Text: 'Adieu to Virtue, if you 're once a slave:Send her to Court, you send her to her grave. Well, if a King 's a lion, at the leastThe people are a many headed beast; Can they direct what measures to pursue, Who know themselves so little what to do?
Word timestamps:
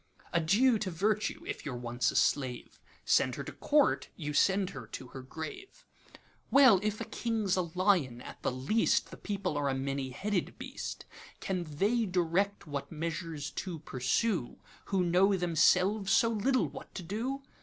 'Adieu 0.33 0.79
to 0.79 0.89
Virtue, 0.89 1.43
if 1.45 1.63
you 1.63 1.71
're 1.71 1.77
once 1.77 2.09
a 2.09 2.15
slave:Send 2.15 3.35
her 3.35 3.43
to 3.43 3.51
Court, 3.51 4.09
you 4.15 4.33
send 4.33 4.71
her 4.71 4.87
to 4.87 5.09
her 5.09 5.21
grave. 5.21 5.85
Well, 6.49 6.79
if 6.81 6.99
a 7.01 7.05
King 7.05 7.47
's 7.47 7.55
a 7.55 7.61
lion, 7.75 8.19
at 8.19 8.41
the 8.41 8.51
leastThe 8.51 9.21
people 9.21 9.55
are 9.59 9.69
a 9.69 9.75
many 9.75 10.09
headed 10.09 10.57
beast; 10.57 11.05
Can 11.39 11.65
they 11.65 12.07
direct 12.07 12.65
what 12.65 12.91
measures 12.91 13.51
to 13.61 13.77
pursue, 13.77 14.57
Who 14.85 15.03
know 15.03 15.35
themselves 15.37 16.11
so 16.11 16.29
little 16.29 16.67
what 16.67 16.95
to 16.95 17.03
do? 17.03 17.43